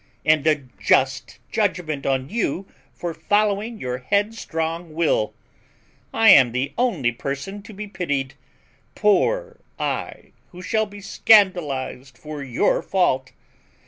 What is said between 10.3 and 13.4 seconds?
who shall be scandalised for your fault.